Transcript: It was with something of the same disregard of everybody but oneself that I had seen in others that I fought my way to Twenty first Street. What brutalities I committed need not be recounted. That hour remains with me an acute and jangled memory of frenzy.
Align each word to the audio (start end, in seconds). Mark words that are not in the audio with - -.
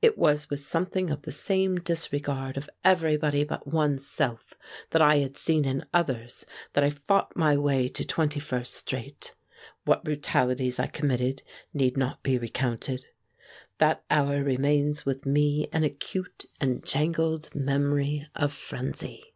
It 0.00 0.16
was 0.16 0.48
with 0.48 0.60
something 0.60 1.10
of 1.10 1.20
the 1.20 1.30
same 1.30 1.76
disregard 1.78 2.56
of 2.56 2.70
everybody 2.82 3.44
but 3.44 3.66
oneself 3.66 4.54
that 4.88 5.02
I 5.02 5.16
had 5.18 5.36
seen 5.36 5.66
in 5.66 5.84
others 5.92 6.46
that 6.72 6.82
I 6.82 6.88
fought 6.88 7.36
my 7.36 7.58
way 7.58 7.90
to 7.90 8.02
Twenty 8.02 8.40
first 8.40 8.72
Street. 8.72 9.34
What 9.84 10.02
brutalities 10.02 10.78
I 10.78 10.86
committed 10.86 11.42
need 11.74 11.98
not 11.98 12.22
be 12.22 12.38
recounted. 12.38 13.04
That 13.76 14.02
hour 14.08 14.42
remains 14.42 15.04
with 15.04 15.26
me 15.26 15.68
an 15.74 15.84
acute 15.84 16.46
and 16.58 16.82
jangled 16.82 17.54
memory 17.54 18.26
of 18.34 18.52
frenzy. 18.54 19.34